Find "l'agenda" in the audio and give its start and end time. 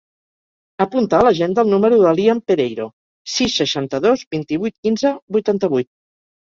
1.27-1.65